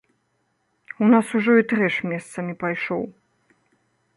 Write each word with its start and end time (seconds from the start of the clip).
У 1.03 1.09
нас 1.13 1.27
ужо 1.39 1.53
і 1.63 1.67
трэш 1.73 1.95
месцамі 2.13 2.53
пайшоў. 2.65 3.03